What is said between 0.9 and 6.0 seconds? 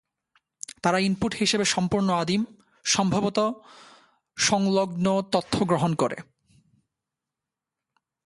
input হিসাবে সম্পূর্ণ আদিম, সম্ভবত সংলগ্ন তথ্য গ্রহণ